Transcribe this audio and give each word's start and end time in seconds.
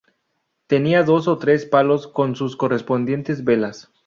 Tenían 0.65 1.05
dos 1.05 1.27
o 1.27 1.37
tres 1.37 1.67
palos 1.67 2.07
con 2.07 2.35
sus 2.35 2.55
correspondientes 2.57 3.43
velas. 3.43 3.91